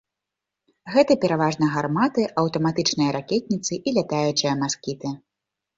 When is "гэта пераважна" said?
0.95-1.65